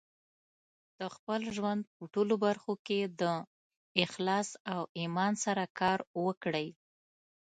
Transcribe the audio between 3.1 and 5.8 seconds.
د اخلاص او ایمان سره